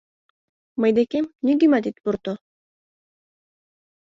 [0.79, 2.33] Мый декем нигӧмат ит пурто.